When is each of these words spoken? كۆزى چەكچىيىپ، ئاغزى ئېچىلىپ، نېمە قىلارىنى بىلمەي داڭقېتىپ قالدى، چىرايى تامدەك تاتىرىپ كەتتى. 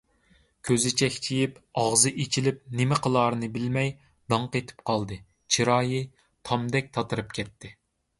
كۆزى 0.67 0.91
چەكچىيىپ، 0.99 1.57
ئاغزى 1.81 2.11
ئېچىلىپ، 2.23 2.63
نېمە 2.79 2.97
قىلارىنى 3.07 3.49
بىلمەي 3.57 3.91
داڭقېتىپ 4.35 4.81
قالدى، 4.91 5.19
چىرايى 5.57 6.01
تامدەك 6.51 6.89
تاتىرىپ 6.99 7.37
كەتتى. 7.41 7.73